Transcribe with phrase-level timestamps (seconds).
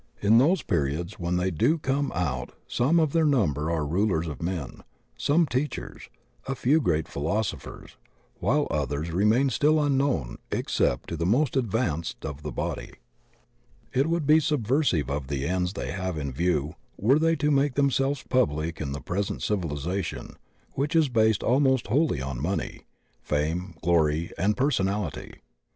[0.19, 4.41] In those periods when they do come out some of their number are rulers of
[4.41, 4.81] men,
[5.15, 6.09] some teachers,
[6.47, 7.97] a few great philosophers,
[8.39, 12.93] while others re main still unknown except to the most advanced of the body.
[12.93, 16.33] 4 THE cx:ean of theosophy It would be subversive of the ends they have in
[16.33, 20.33] view were they to make themselves public in the pres ent civilization,
[20.71, 22.87] which is based almost wholly on money,
[23.21, 25.35] fame, glory, and personality.